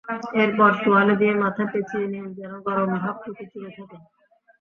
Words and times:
এরপর 0.35 0.71
তোয়ালে 0.83 1.15
দিয়ে 1.15 1.33
মাথা 1.43 1.63
পেঁচিয়ে 1.71 2.07
নিন 2.07 2.25
যেন 2.37 2.53
গরম 2.67 2.89
ভাপটুকু 2.97 3.43
চুলে 3.51 3.69
লাগে। 3.71 3.97